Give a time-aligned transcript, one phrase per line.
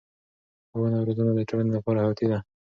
[0.69, 2.39] ښوونه او روزنه د ټولنې لپاره حیاتي ده.